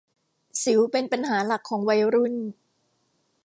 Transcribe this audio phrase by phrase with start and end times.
[0.63, 2.33] สิวเป็นปัญหาหลักของวัยรุ่น